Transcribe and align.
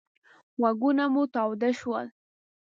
غوږونه 0.59 1.03
مو 1.13 1.23
تاوده 1.33 1.69
شول. 1.79 2.05